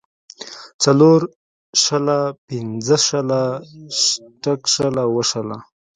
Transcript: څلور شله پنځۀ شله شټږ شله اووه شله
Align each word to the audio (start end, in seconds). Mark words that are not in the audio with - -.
څلور 0.83 1.19
شله 1.83 2.17
پنځۀ 2.47 2.97
شله 3.07 3.41
شټږ 4.05 4.61
شله 4.73 5.01
اووه 5.07 5.23
شله 5.31 5.57